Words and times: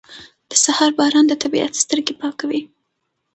•د 0.49 0.51
سهار 0.63 0.91
باران 0.97 1.25
د 1.27 1.33
طبیعت 1.43 1.73
سترګې 1.83 2.13
پاکوي. 2.21 2.61